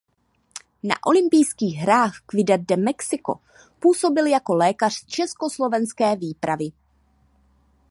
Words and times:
Na 0.87 0.95
olympijských 1.09 1.75
hrách 1.85 2.13
v 2.17 2.23
Ciudad 2.31 2.61
de 2.61 2.77
Mexico 2.77 3.35
působil 3.79 4.25
jako 4.25 4.55
lékař 4.55 5.05
československé 5.05 6.15
výpravy. 6.15 6.69